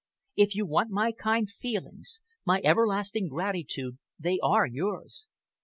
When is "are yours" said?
4.41-5.27